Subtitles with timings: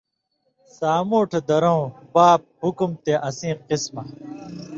[0.77, 4.01] سامُوٹھھ درؤں (باب) حُکُم تے اسیں قِسمہ